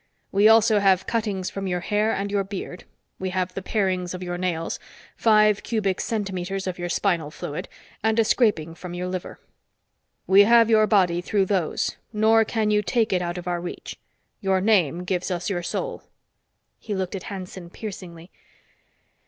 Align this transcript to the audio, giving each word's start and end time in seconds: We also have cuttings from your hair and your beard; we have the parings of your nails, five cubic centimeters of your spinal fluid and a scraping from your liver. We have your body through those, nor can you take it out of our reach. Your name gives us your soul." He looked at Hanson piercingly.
We 0.31 0.47
also 0.47 0.79
have 0.79 1.05
cuttings 1.05 1.51
from 1.51 1.67
your 1.67 1.81
hair 1.81 2.11
and 2.11 2.31
your 2.31 2.43
beard; 2.43 2.85
we 3.19 3.29
have 3.29 3.53
the 3.53 3.61
parings 3.61 4.15
of 4.15 4.23
your 4.23 4.35
nails, 4.35 4.79
five 5.15 5.61
cubic 5.61 6.01
centimeters 6.01 6.65
of 6.65 6.79
your 6.79 6.89
spinal 6.89 7.29
fluid 7.29 7.69
and 8.03 8.17
a 8.17 8.25
scraping 8.25 8.73
from 8.73 8.95
your 8.95 9.07
liver. 9.07 9.39
We 10.25 10.41
have 10.45 10.71
your 10.71 10.87
body 10.87 11.21
through 11.21 11.45
those, 11.45 11.97
nor 12.11 12.43
can 12.43 12.71
you 12.71 12.81
take 12.81 13.13
it 13.13 13.21
out 13.21 13.37
of 13.37 13.47
our 13.47 13.61
reach. 13.61 13.99
Your 14.39 14.59
name 14.59 15.03
gives 15.03 15.29
us 15.29 15.51
your 15.51 15.61
soul." 15.61 16.01
He 16.79 16.95
looked 16.95 17.13
at 17.13 17.21
Hanson 17.29 17.69
piercingly. 17.69 18.31